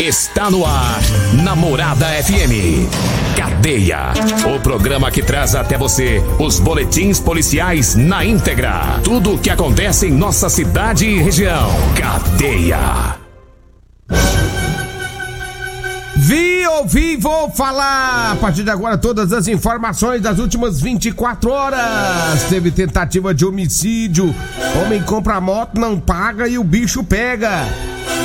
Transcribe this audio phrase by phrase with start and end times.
[0.00, 1.00] Está no ar,
[1.44, 2.88] Namorada FM.
[3.36, 4.12] Cadeia.
[4.54, 9.00] O programa que traz até você os boletins policiais na íntegra.
[9.04, 11.70] Tudo o que acontece em nossa cidade e região.
[11.96, 13.16] Cadeia.
[16.34, 22.42] Vi, ouvi, vou falar a partir de agora todas as informações das últimas 24 horas.
[22.48, 24.34] Teve tentativa de homicídio,
[24.82, 27.68] homem compra moto, não paga e o bicho pega.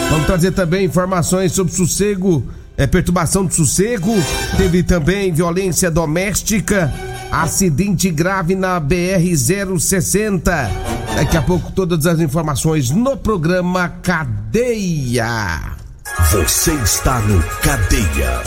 [0.09, 2.43] Vamos trazer também informações sobre sossego,
[2.75, 4.15] é, perturbação de sossego.
[4.57, 6.91] Teve também violência doméstica,
[7.31, 10.41] acidente grave na BR-060.
[11.15, 15.78] Daqui a pouco todas as informações no programa Cadeia.
[16.27, 18.43] Você está no Cadeia.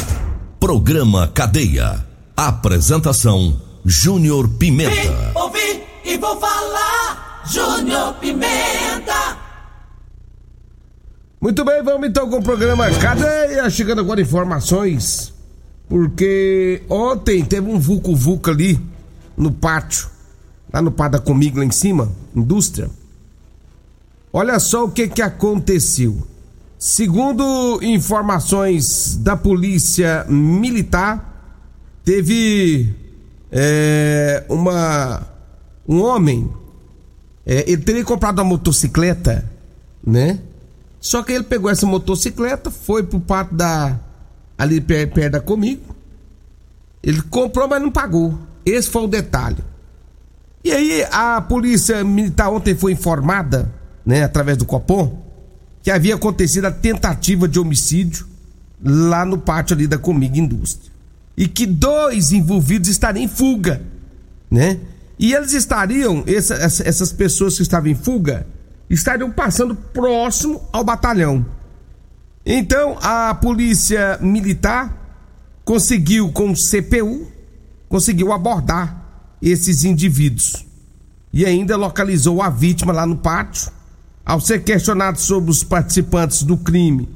[0.61, 2.07] Programa Cadeia.
[2.37, 5.33] Apresentação: Júnior Vim, Pimenta.
[5.35, 7.43] ouvi e vou falar.
[7.45, 9.37] Júnior Pimenta.
[11.41, 13.69] Muito bem, vamos então com o programa Cadeia.
[13.69, 15.35] Chegando agora informações.
[15.89, 18.81] Porque ontem teve um vulco-vulco ali
[19.37, 20.09] no pátio.
[20.73, 22.89] Lá no pátio da Comigo, lá em cima, indústria.
[24.33, 26.29] Olha só o que que aconteceu.
[26.85, 31.55] Segundo informações da polícia militar,
[32.05, 32.93] teve
[33.53, 35.23] é, uma
[35.89, 36.51] um homem.
[37.47, 39.49] é, ele teria comprado uma motocicleta,
[40.05, 40.41] né?
[40.99, 44.01] Só que ele pegou essa motocicleta, foi pro pátio da
[44.59, 45.95] ali per- perto da comigo.
[47.01, 48.37] Ele comprou, mas não pagou.
[48.67, 49.63] Esse foi o detalhe.
[50.65, 53.73] E aí a polícia militar ontem foi informada,
[54.05, 55.31] né, através do Copom,
[55.83, 58.27] que havia acontecido a tentativa de homicídio
[58.83, 60.91] lá no pátio ali da Comigo Indústria.
[61.37, 63.81] E que dois envolvidos estariam em fuga,
[64.51, 64.79] né?
[65.19, 68.47] E eles estariam, essa- essa- essas pessoas que estavam em fuga,
[68.91, 71.45] estariam passando próximo ao batalhão.
[72.45, 74.99] Então a polícia militar
[75.65, 77.27] conseguiu com o CPU,
[77.89, 79.01] conseguiu abordar
[79.41, 80.65] esses indivíduos
[81.33, 83.71] e ainda localizou a vítima lá no pátio.
[84.25, 87.09] Ao ser questionado sobre os participantes do crime,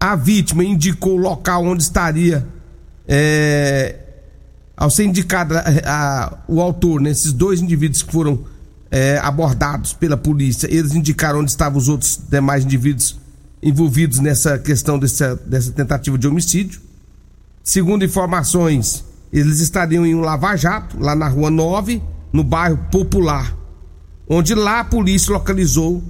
[0.00, 2.46] a vítima indicou o local onde estaria.
[3.08, 3.96] é,
[4.76, 8.44] ao ser indicado a- a- o autor, né, esses dois indivíduos que foram
[8.94, 13.18] é, abordados pela polícia, eles indicaram onde estavam os outros demais indivíduos
[13.62, 16.80] envolvidos nessa questão dessa, dessa tentativa de homicídio.
[17.64, 22.02] Segundo informações, eles estariam em um lava-jato, lá na rua 9,
[22.32, 23.56] no bairro Popular,
[24.28, 26.02] onde lá a polícia localizou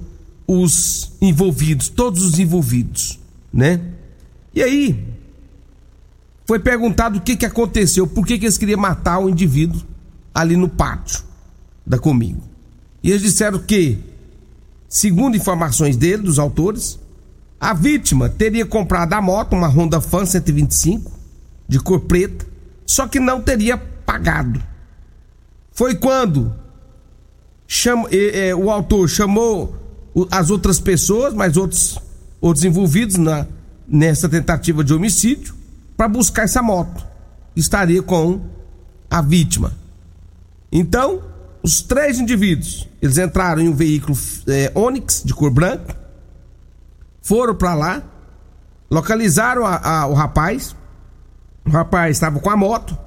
[0.47, 3.19] os envolvidos, todos os envolvidos,
[3.51, 3.79] né?
[4.53, 5.03] E aí,
[6.45, 9.81] foi perguntado o que, que aconteceu, por que, que eles queriam matar o indivíduo
[10.33, 11.23] ali no pátio
[11.85, 12.41] da Comigo.
[13.01, 13.99] E eles disseram que,
[14.89, 16.99] segundo informações dele, dos autores,
[17.59, 21.11] a vítima teria comprado a moto, uma Honda Fan 125,
[21.67, 22.45] de cor preta,
[22.85, 24.61] só que não teria pagado.
[25.71, 26.53] Foi quando
[27.67, 29.75] cham- eh, eh, o autor chamou
[30.31, 31.97] as outras pessoas, mais outros,
[32.41, 33.45] outros envolvidos na,
[33.87, 35.53] nessa tentativa de homicídio,
[35.97, 37.05] para buscar essa moto.
[37.55, 38.41] Estaria com
[39.09, 39.73] a vítima.
[40.71, 41.21] Então,
[41.61, 44.17] os três indivíduos, eles entraram em um veículo
[44.47, 45.95] eh, Onix de cor branca,
[47.21, 48.03] foram para lá,
[48.89, 50.75] localizaram a- a- o rapaz.
[51.65, 52.97] O rapaz estava com a moto.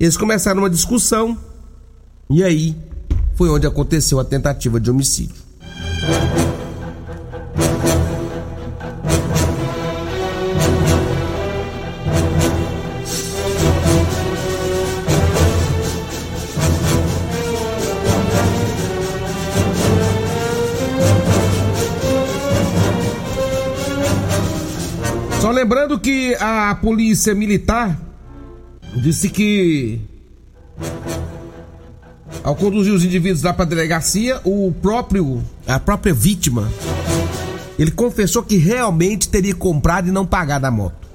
[0.00, 1.36] Eles começaram uma discussão.
[2.30, 2.76] E aí
[3.34, 5.36] foi onde aconteceu a tentativa de homicídio.
[26.80, 28.00] Polícia militar
[28.96, 30.00] disse que
[32.42, 36.70] ao conduzir os indivíduos lá para a delegacia, o próprio a própria vítima
[37.78, 41.08] ele confessou que realmente teria comprado e não pagado a moto.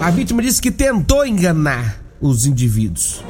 [0.00, 3.24] A vítima disse que tentou enganar os indivíduos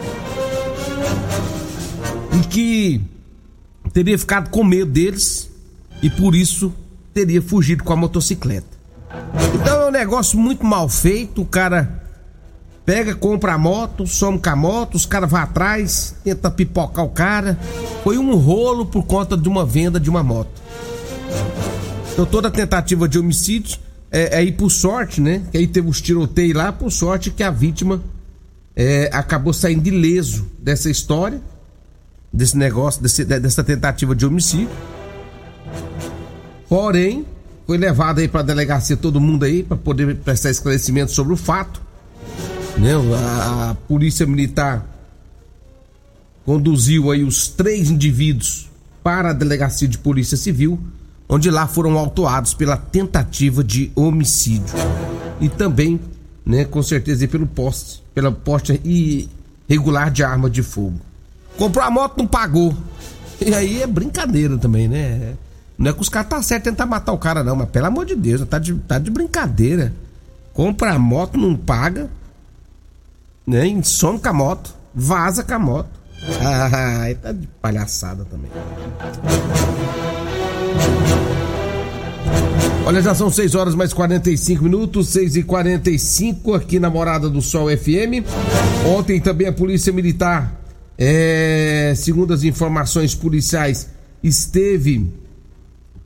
[2.39, 3.01] e que
[3.93, 5.51] teria ficado com medo deles
[6.03, 6.73] e por isso
[7.15, 8.76] teria fugido com a motocicleta.
[9.55, 12.03] Então é um negócio muito mal feito, o cara
[12.85, 17.11] pega, compra a moto, some com a moto, os caras vão atrás, tenta pipocar o
[17.11, 17.59] cara.
[18.05, 20.63] Foi um rolo por conta de uma venda de uma moto.
[22.13, 23.79] Então toda tentativa de homicídio
[24.11, 25.43] é, é ir por sorte, né?
[25.51, 28.01] Que aí teve os tiroteios lá, por sorte que a vítima
[28.75, 31.41] é, acabou saindo ileso dessa história,
[32.33, 34.71] desse negócio, desse, dessa tentativa de homicídio.
[36.69, 37.27] Porém,
[37.67, 41.37] foi levado aí para a delegacia todo mundo aí para poder prestar esclarecimento sobre o
[41.37, 41.83] fato.
[42.79, 42.93] Né?
[42.95, 44.87] A, a, polícia militar
[46.45, 48.71] conduziu aí os três indivíduos
[49.03, 50.79] para a delegacia de polícia civil,
[51.29, 54.75] onde lá foram autuados pela tentativa de homicídio
[55.41, 55.99] e também,
[56.45, 58.81] né, com certeza pelo poste, pela poste
[59.69, 61.01] irregular de arma de fogo.
[61.57, 62.77] Comprou a moto, não pagou.
[63.45, 65.35] E aí é brincadeira também, né?
[65.79, 68.07] Não é que os caras tá certo tentar matar o cara, não, mas pelo amor
[68.07, 69.93] de Deus, tá de, tá de brincadeira.
[70.55, 72.09] Compra a moto, não paga,
[73.47, 73.65] né?
[73.83, 75.91] Some com a moto, vaza com a moto.
[76.43, 78.51] Ah, tá de palhaçada também.
[82.87, 87.43] Olha, já são 6 horas mais 45 minutos, 6 e 45 aqui na Morada do
[87.43, 88.25] Sol FM.
[88.87, 90.53] Ontem também a Polícia Militar,
[90.97, 93.89] é, segundo as informações policiais,
[94.23, 95.13] esteve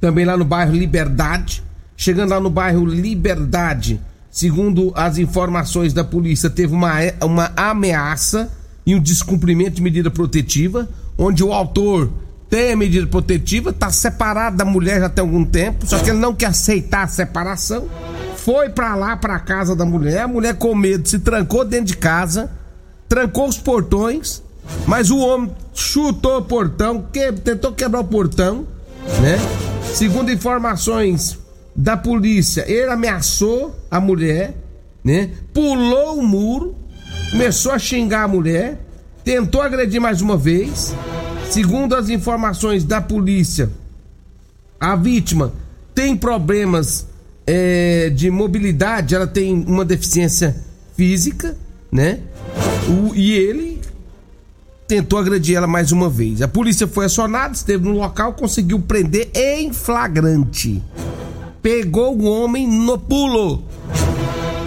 [0.01, 1.63] também lá no bairro Liberdade.
[1.97, 4.01] Chegando lá no bairro Liberdade,
[4.31, 8.51] segundo as informações da polícia, teve uma, uma ameaça
[8.87, 10.89] e um descumprimento de medida protetiva,
[11.19, 12.11] onde o autor
[12.49, 16.19] tem a medida protetiva, está separado da mulher já tem algum tempo, só que ele
[16.19, 17.87] não quer aceitar a separação.
[18.37, 21.97] Foi para lá, para casa da mulher, a mulher com medo se trancou dentro de
[21.97, 22.51] casa,
[23.09, 24.43] trancou os portões,
[24.87, 28.67] mas o homem chutou o portão, que, tentou quebrar o portão,
[29.21, 29.70] né?
[29.95, 31.39] Segundo informações
[31.75, 34.55] da polícia, ele ameaçou a mulher,
[35.05, 35.31] né?
[35.53, 36.75] Pulou o muro,
[37.31, 38.81] começou a xingar a mulher,
[39.25, 40.95] tentou agredir mais uma vez.
[41.51, 43.71] Segundo as informações da polícia,
[44.79, 45.53] a vítima
[45.95, 47.07] tem problemas
[47.47, 50.57] é, de mobilidade, ela tem uma deficiência
[50.97, 51.57] física,
[51.91, 52.21] né?
[52.89, 53.70] O, e ele
[54.91, 56.43] tentou agredir ela mais uma vez.
[56.43, 60.83] A polícia foi acionada, esteve no local, conseguiu prender em flagrante.
[61.63, 63.63] Pegou o homem no pulo.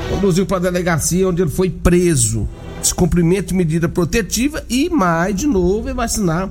[0.09, 2.47] Conduziu para a delegacia onde ele foi preso.
[2.79, 6.49] Descumprimento de medida protetiva e mais de novo vai vacinar,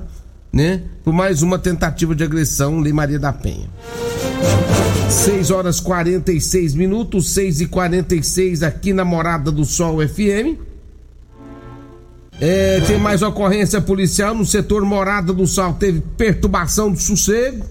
[0.51, 0.83] né?
[1.03, 3.67] Por mais uma tentativa de agressão, Lei Maria da Penha.
[5.09, 10.72] 6 horas 46 minutos, 6 e 46 aqui na Morada do Sol FM.
[12.45, 15.75] É, tem mais ocorrência policial no setor Morada do Sal.
[15.75, 17.63] Teve perturbação do sossego.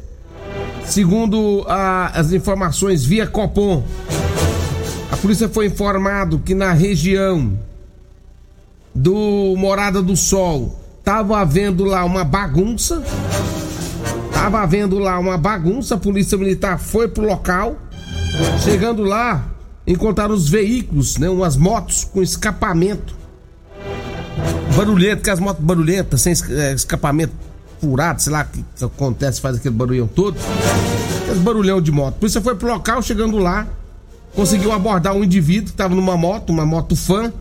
[0.86, 3.84] Segundo a, as informações via Copom,
[5.10, 7.52] a polícia foi informado que na região
[8.94, 13.04] do Morada do Sol estava havendo lá uma bagunça.
[14.32, 15.96] Tava havendo lá uma bagunça.
[15.96, 17.76] A polícia militar foi pro local.
[18.64, 19.44] Chegando lá,
[19.86, 23.20] encontraram os veículos, né, umas motos com escapamento
[24.76, 27.32] barulhento, que as motos barulhentas, sem é, escapamento
[27.80, 30.36] furado, sei lá que acontece, faz aquele barulhão todo.
[31.22, 32.14] Aquele barulhão de moto.
[32.14, 33.66] Por isso foi pro local, chegando lá,
[34.34, 37.32] conseguiu abordar um indivíduo que tava numa moto, uma moto fã,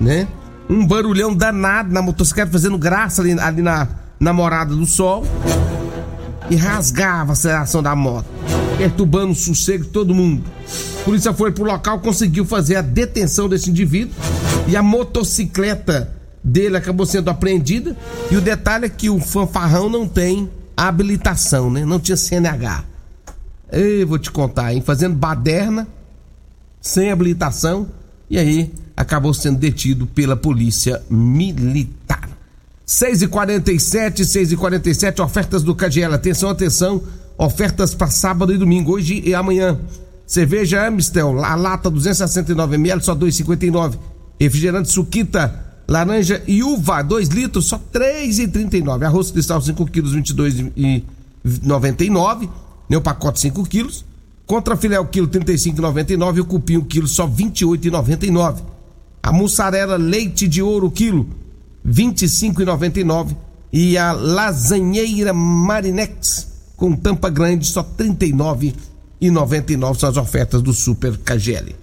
[0.00, 0.28] né?
[0.70, 5.26] Um barulhão danado na motocicleta, fazendo graça ali, ali na, na morada do sol.
[6.48, 8.26] E rasgava a aceleração da moto,
[8.76, 10.44] perturbando o sossego de todo mundo.
[11.00, 14.14] A polícia foi pro local, conseguiu fazer a detenção desse indivíduo
[14.68, 17.96] e a motocicleta dele acabou sendo apreendida.
[18.30, 21.84] E o detalhe é que o fanfarrão não tem habilitação, né?
[21.84, 22.84] Não tinha CNH.
[23.70, 24.82] Eu vou te contar, hein?
[24.84, 25.86] Fazendo baderna,
[26.80, 27.88] sem habilitação,
[28.28, 32.28] e aí acabou sendo detido pela polícia militar.
[32.84, 36.14] 6 e 47 6 e 47 ofertas do KGL.
[36.14, 37.02] Atenção, atenção.
[37.38, 39.78] Ofertas para sábado e domingo, hoje e amanhã.
[40.26, 43.98] Cerveja Amistel, a lata 269ml, só 2,59.
[44.38, 49.04] Refrigerante Suquita Laranja e uva, 2 litros, só 3,39.
[49.04, 52.48] Arroz cristal, 5 quilos, 22,99.
[52.88, 54.04] Né, o pacote 5 quilos.
[54.46, 58.62] Contra filé o quilo 35,99 e o cupim o quilo só 28,99.
[59.22, 61.28] A mussarela leite de ouro quilo
[61.86, 63.36] 25,99
[63.72, 71.81] e a lasanheira Marinex com tampa grande só 39,99 são as ofertas do Super KGL.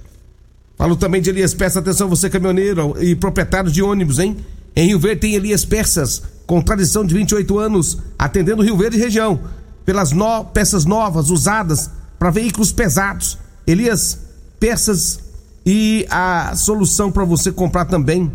[0.80, 4.38] Falo também de Elias Peças, atenção você caminhoneiro e proprietário de ônibus, hein?
[4.74, 9.02] Em Rio Verde tem Elias Peças, com tradição de 28 anos, atendendo Rio Verde e
[9.02, 9.42] região,
[9.86, 10.46] pelas no...
[10.46, 13.38] peças novas, usadas para veículos pesados.
[13.68, 14.22] Elias
[14.58, 15.20] Peças
[15.66, 18.32] e a solução para você comprar também,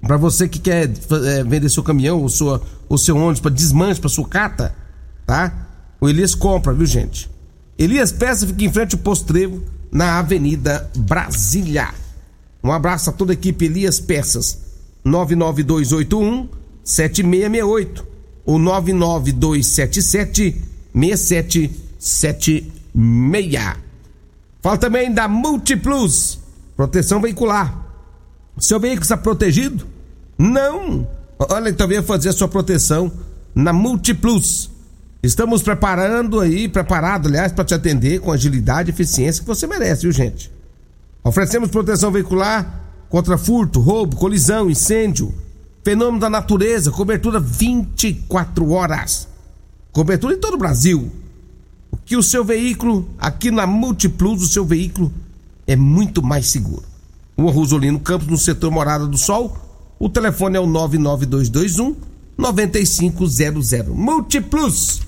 [0.00, 4.00] para você que quer é, vender seu caminhão ou, sua, ou seu ônibus para desmanche,
[4.00, 4.72] para sucata,
[5.26, 5.52] tá?
[6.00, 7.28] O Elias compra, viu gente?
[7.76, 9.60] Elias Peças fica em frente ao Posto Trevo,
[9.94, 11.94] na Avenida Brasília.
[12.62, 14.64] Um abraço a toda a equipe Elias Peças.
[15.04, 16.48] 99281
[16.82, 18.06] 7668
[18.44, 20.60] ou 99277
[20.92, 23.84] 6776.
[24.60, 26.40] Fala também da Multiplus,
[26.76, 27.86] proteção veicular.
[28.58, 29.86] Seu veículo está protegido?
[30.38, 31.06] Não.
[31.38, 33.12] Olha, então venha fazer a sua proteção
[33.54, 34.73] na Multiplus.
[35.24, 40.02] Estamos preparando aí, preparado, aliás, para te atender com agilidade e eficiência que você merece,
[40.02, 40.52] viu, gente?
[41.22, 45.32] Oferecemos proteção veicular contra furto, roubo, colisão, incêndio,
[45.82, 49.26] fenômeno da natureza, cobertura 24 horas.
[49.92, 51.10] Cobertura em todo o Brasil.
[51.90, 55.10] O que o seu veículo, aqui na Multiplus, o seu veículo
[55.66, 56.84] é muito mais seguro.
[57.34, 59.56] O Rosolino Campos, no setor Morada do Sol.
[59.98, 61.96] O telefone é o 99221
[62.36, 63.88] 9500.
[63.88, 65.03] Multiplus.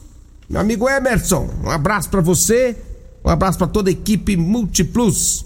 [0.49, 2.77] Meu amigo Emerson, um abraço para você.
[3.25, 5.45] Um abraço para toda a equipe Multiplus.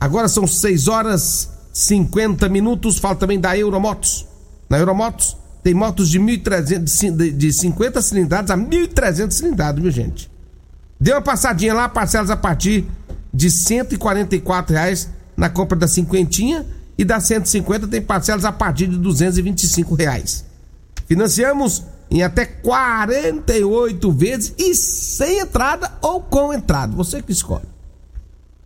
[0.00, 2.98] Agora são 6 horas 50 minutos.
[2.98, 4.26] Fala também da Euromotos.
[4.68, 10.30] Na Euromotos tem motos de 1.300 de 50 cilindradas a 1.300 cilindradas, viu gente?
[10.98, 12.86] Dê uma passadinha lá, parcelas a partir
[13.32, 16.64] de 144 reais na compra da cinquentinha
[16.96, 20.44] e da 150 tem parcelas a partir de 225 reais.
[21.06, 26.94] Financiamos em até 48 vezes e sem entrada ou com entrada.
[26.96, 27.64] Você que escolhe.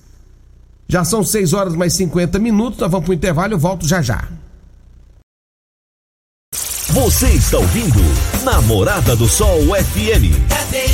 [0.88, 4.28] Já são 6 horas mais 50 minutos, nós vamos pro intervalo, eu volto já já.
[6.94, 8.00] Você está ouvindo
[8.44, 10.48] Namorada do Sol FM.
[10.48, 10.86] Cadê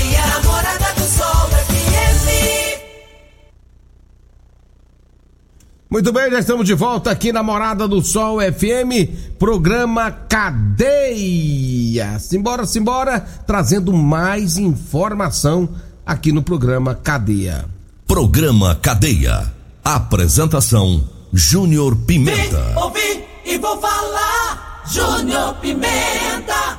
[5.91, 12.17] Muito bem, já estamos de volta aqui na Morada do Sol FM, programa Cadeia.
[12.21, 15.69] Simbora, simbora, trazendo mais informação
[16.07, 17.65] aqui no programa Cadeia.
[18.07, 19.53] Programa Cadeia.
[19.83, 22.69] Apresentação Júnior Pimenta.
[22.69, 24.85] Vim, ouvi e vou falar.
[24.87, 26.79] Júnior Pimenta.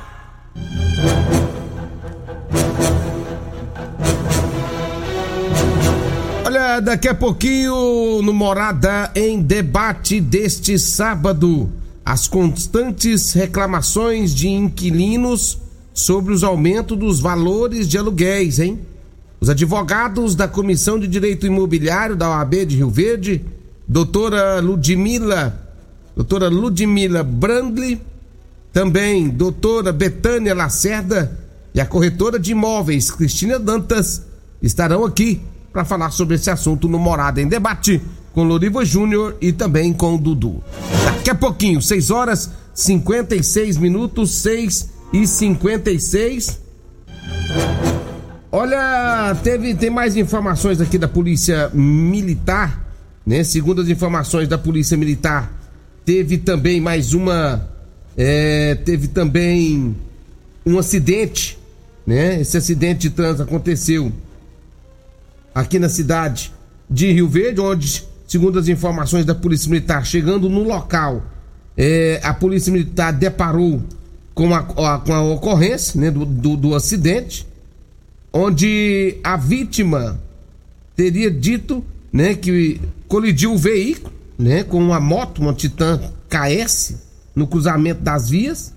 [6.62, 11.68] Olha, daqui a pouquinho no Morada em debate deste sábado,
[12.04, 15.58] as constantes reclamações de inquilinos
[15.92, 18.78] sobre os aumentos dos valores de aluguéis, hein?
[19.40, 23.44] Os advogados da Comissão de Direito Imobiliário da OAB de Rio Verde,
[23.88, 25.60] doutora Ludmila,
[26.14, 28.00] doutora Ludmila Brandli,
[28.72, 31.36] também doutora Betânia Lacerda
[31.74, 34.22] e a corretora de imóveis Cristina Dantas
[34.62, 35.40] estarão aqui
[35.72, 38.00] para falar sobre esse assunto no Morada em Debate
[38.32, 40.62] com Loriva Júnior e também com Dudu.
[41.04, 46.60] Daqui a pouquinho, 6 horas 56 minutos, 6 e 56.
[48.50, 52.84] Olha, teve tem mais informações aqui da Polícia Militar,
[53.24, 53.44] né?
[53.44, 55.52] Segundo as informações da Polícia Militar,
[56.04, 57.68] teve também mais uma
[58.16, 59.96] é, teve também
[60.66, 61.58] um acidente,
[62.06, 62.40] né?
[62.40, 64.12] Esse acidente de trânsito aconteceu
[65.54, 66.52] aqui na cidade
[66.88, 71.24] de Rio Verde, onde, segundo as informações da Polícia Militar, chegando no local,
[71.76, 73.82] é, a Polícia Militar deparou
[74.34, 77.46] com a, a, com a ocorrência né, do, do, do acidente,
[78.32, 80.20] onde a vítima
[80.96, 86.96] teria dito né, que colidiu o veículo né, com uma moto, uma Titan KS,
[87.34, 88.74] no cruzamento das vias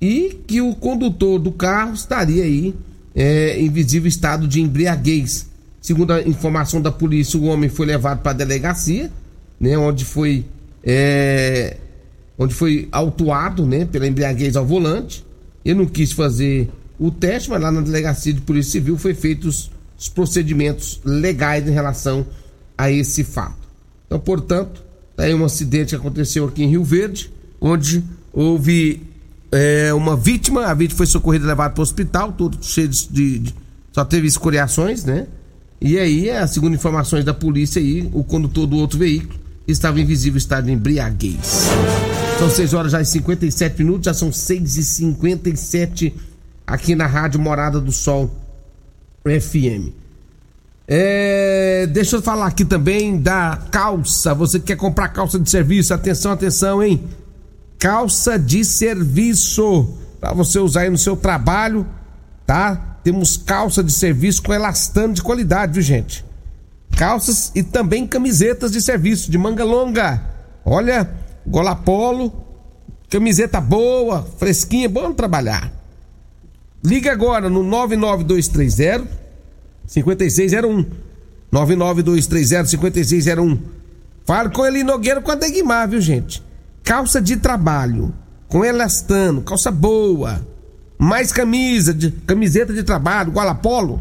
[0.00, 2.74] e que o condutor do carro estaria aí
[3.14, 5.48] é, em visível estado de embriaguez.
[5.82, 9.10] Segundo a informação da polícia, o homem foi levado para a delegacia,
[9.58, 10.46] né, onde foi
[10.84, 11.76] é,
[12.38, 15.26] onde foi autuado, né, pela embriaguez ao volante.
[15.64, 19.72] Eu não quis fazer o teste, mas lá na delegacia de polícia civil foi feitos
[19.98, 22.24] os procedimentos legais em relação
[22.78, 23.68] a esse fato.
[24.06, 24.82] Então, portanto,
[25.16, 29.02] Tem um acidente que aconteceu aqui em Rio Verde, onde houve
[29.52, 33.38] é, uma vítima, a vítima foi socorrida e levada para o hospital, tudo cheio de,
[33.38, 33.54] de,
[33.92, 35.26] Só teve escoriações, né?
[35.84, 39.34] E aí, é, segundo informações da polícia aí, o condutor do outro veículo
[39.66, 41.66] estava em visível estado de embriaguez.
[42.38, 46.14] São 6 horas já e 57 minutos, já são 6 e 57
[46.64, 48.32] aqui na Rádio Morada do Sol
[49.24, 49.90] FM.
[50.86, 54.32] É, deixa eu falar aqui também da calça.
[54.34, 57.02] Você que quer comprar calça de serviço, atenção, atenção, hein?
[57.76, 61.84] Calça de serviço para você usar aí no seu trabalho,
[62.46, 62.91] tá?
[63.02, 66.24] Temos calça de serviço com elastano de qualidade, viu, gente?
[66.96, 70.22] Calças e também camisetas de serviço de manga longa.
[70.64, 71.10] Olha,
[71.46, 72.32] gola polo,
[73.08, 75.72] camiseta boa, fresquinha, bom trabalhar.
[76.84, 79.08] Liga agora no 99230
[79.86, 80.86] 5601.
[81.50, 83.58] 99230 5601.
[84.24, 86.42] Fale com ele Nogueira com a Degmar, viu, gente?
[86.82, 88.14] Calça de trabalho,
[88.48, 90.46] com elastano, calça boa.
[91.02, 94.00] Mais camisa, de, camiseta de trabalho, Gualapolo.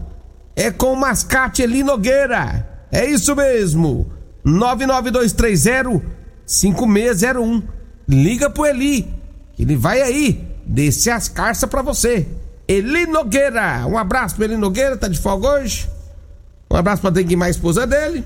[0.55, 2.87] É com o mascate Eli Nogueira.
[2.91, 4.11] É isso mesmo.
[4.45, 5.99] 99230
[6.45, 7.63] 5601.
[8.07, 9.11] Liga pro Eli.
[9.57, 12.27] Ele vai aí descer as carças pra você.
[12.67, 13.83] Eli Nogueira.
[13.87, 15.89] Um abraço pro Eli Nogueira, tá de folga hoje.
[16.69, 18.23] Um abraço pra Denguimar, esposa dele.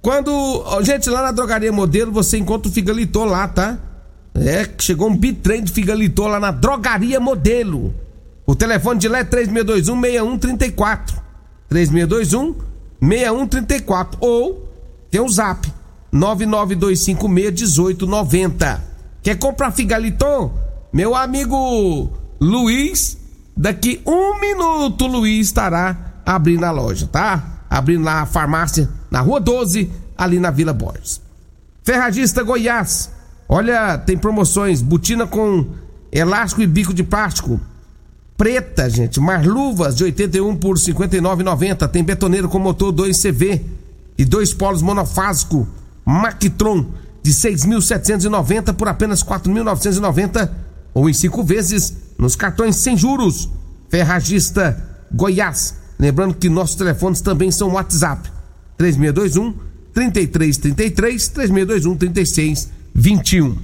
[0.00, 0.64] Quando.
[0.84, 3.76] Gente, lá na drogaria modelo você encontra o Figalitô lá, tá?
[4.38, 7.94] É, chegou um bitrem de Figalitô lá na drogaria modelo.
[8.46, 11.16] O telefone de lá é 3621 6134.
[11.68, 12.54] 3621
[13.00, 14.18] 6134.
[14.20, 14.68] Ou
[15.10, 15.72] tem o zap
[16.12, 18.84] 99256 1890.
[19.22, 20.52] Quer comprar Figaliton?
[20.92, 23.18] Meu amigo Luiz,
[23.56, 27.64] daqui um minuto Luiz estará abrindo a loja, tá?
[27.68, 31.20] Abrindo lá a farmácia na Rua 12, ali na Vila Borges.
[31.82, 33.15] Ferragista Goiás.
[33.48, 35.66] Olha, tem promoções, botina com
[36.10, 37.60] elástico e bico de plástico.
[38.36, 41.88] Preta, gente, marluvas de 81 por 59,90.
[41.88, 43.62] Tem betoneiro com motor 2CV
[44.18, 45.66] e dois polos monofásico
[46.04, 46.86] Mactron
[47.22, 50.50] de 6.790 por apenas 4.990
[50.94, 53.48] ou em cinco vezes nos cartões sem juros.
[53.88, 54.82] Ferragista
[55.12, 55.74] Goiás.
[55.98, 58.30] Lembrando que nossos telefones também são WhatsApp.
[58.76, 59.54] 3621
[59.92, 61.96] 3333 3621
[62.96, 63.56] 3621.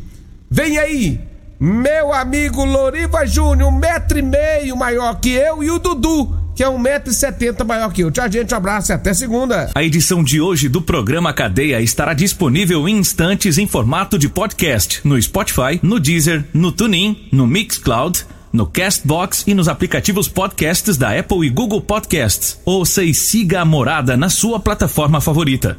[0.51, 1.21] Vem aí,
[1.59, 6.63] meu amigo Loriva Júnior, um metro e meio maior que eu, e o Dudu, que
[6.63, 8.11] é um metro e setenta maior que eu.
[8.11, 9.71] Tchau, gente, um abraço e até segunda.
[9.75, 15.01] A edição de hoje do programa Cadeia estará disponível em instantes em formato de podcast
[15.03, 21.19] no Spotify, no Deezer, no TuneIn, no Mixcloud, no Castbox e nos aplicativos podcasts da
[21.19, 22.61] Apple e Google Podcasts.
[22.67, 25.79] Ouça e siga a Morada na sua plataforma favorita.